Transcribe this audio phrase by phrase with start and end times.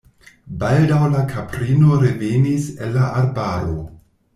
[0.63, 3.83] Baldaŭ la kaprino revenis el la arbaro.